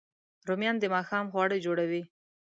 [0.47, 2.03] رومیان د ماښام خواړه جوړوي